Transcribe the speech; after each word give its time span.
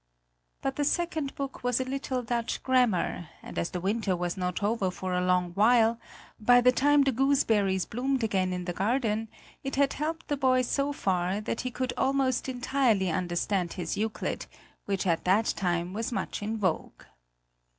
But 0.63 0.77
the 0.77 0.83
second 0.83 1.35
book 1.35 1.63
was 1.63 1.79
a 1.79 1.85
little 1.85 2.23
Dutch 2.23 2.63
grammar, 2.63 3.29
and 3.43 3.59
as 3.59 3.69
the 3.69 3.79
winter 3.79 4.15
was 4.15 4.35
not 4.35 4.63
over 4.63 4.89
for 4.89 5.13
a 5.13 5.23
long 5.23 5.51
while, 5.53 5.99
by 6.39 6.59
the 6.59 6.71
time 6.71 7.03
the 7.03 7.11
gooseberries 7.11 7.85
bloomed 7.85 8.23
again 8.23 8.51
in 8.51 8.65
the 8.65 8.73
garden 8.73 9.27
it 9.63 9.75
had 9.75 9.93
helped 9.93 10.27
the 10.27 10.37
boy 10.37 10.63
so 10.63 10.91
far 10.91 11.39
that 11.41 11.61
he 11.61 11.69
could 11.69 11.93
almost 11.97 12.49
entirely 12.49 13.11
understand 13.11 13.73
his 13.73 13.95
Euclid, 13.95 14.47
which 14.85 15.05
at 15.05 15.23
that 15.25 15.53
time 15.55 15.93
was 15.93 16.11
much 16.11 16.41
in 16.41 16.57
vogue. 16.57 17.03